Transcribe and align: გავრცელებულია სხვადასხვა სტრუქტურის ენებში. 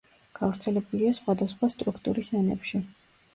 გავრცელებულია 0.37 1.11
სხვადასხვა 1.17 1.69
სტრუქტურის 1.75 2.31
ენებში. 2.41 2.83